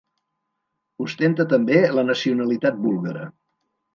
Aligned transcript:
Ostenta 1.07 1.45
també 1.51 1.77
la 1.97 2.07
nacionalitat 2.09 2.83
búlgara. 2.87 3.29